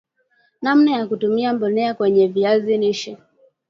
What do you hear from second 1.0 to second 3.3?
kutumia mbolea kwenye viazi lishe